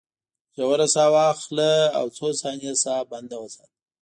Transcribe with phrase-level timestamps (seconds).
[0.55, 3.79] ژوره ساه واخله او څو ثانیې ساه بنده وساته.